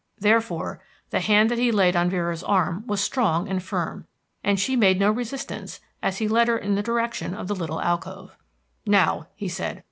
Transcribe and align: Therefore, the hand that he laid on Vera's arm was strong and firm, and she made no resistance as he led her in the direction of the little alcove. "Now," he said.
Therefore, 0.17 0.81
the 1.11 1.19
hand 1.19 1.51
that 1.51 1.59
he 1.59 1.71
laid 1.71 1.95
on 1.95 2.09
Vera's 2.09 2.41
arm 2.41 2.83
was 2.87 3.01
strong 3.01 3.47
and 3.47 3.61
firm, 3.61 4.07
and 4.43 4.59
she 4.59 4.75
made 4.75 4.99
no 4.99 5.11
resistance 5.11 5.79
as 6.01 6.17
he 6.17 6.27
led 6.27 6.47
her 6.47 6.57
in 6.57 6.73
the 6.73 6.81
direction 6.81 7.35
of 7.35 7.47
the 7.47 7.53
little 7.55 7.79
alcove. 7.79 8.35
"Now," 8.83 9.27
he 9.35 9.47
said. 9.47 9.79